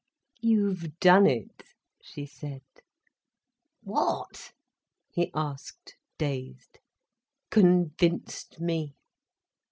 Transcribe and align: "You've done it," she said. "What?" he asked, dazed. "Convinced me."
"You've 0.39 0.97
done 0.99 1.27
it," 1.27 1.61
she 2.01 2.25
said. 2.25 2.63
"What?" 3.83 4.51
he 5.11 5.29
asked, 5.35 5.95
dazed. 6.17 6.79
"Convinced 7.51 8.59
me." 8.59 8.95